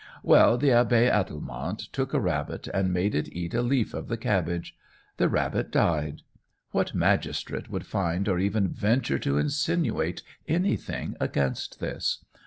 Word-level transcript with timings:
Well, 0.23 0.57
the 0.57 0.69
Abbé 0.69 1.11
Adelmonte 1.11 1.87
took 1.93 2.11
a 2.11 2.19
rabbit 2.19 2.67
and 2.73 2.91
made 2.91 3.13
it 3.13 3.31
eat 3.31 3.53
a 3.53 3.61
leaf 3.61 3.93
of 3.93 4.07
the 4.07 4.17
cabbage. 4.17 4.75
The 5.17 5.29
rabbit 5.29 5.69
died. 5.69 6.23
What 6.71 6.95
magistrate 6.95 7.69
would 7.69 7.85
find 7.85 8.27
or 8.27 8.39
even 8.39 8.69
venture 8.69 9.19
to 9.19 9.37
insinuate 9.37 10.23
anything 10.47 11.15
against 11.19 11.79
this? 11.79 12.25